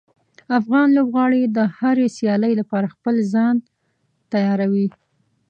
[0.59, 3.55] افغان لوبغاړي د هرې سیالۍ لپاره خپل ځان
[4.31, 4.87] تیاروي.